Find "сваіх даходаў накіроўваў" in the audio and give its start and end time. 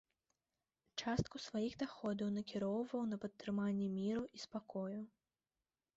1.47-3.01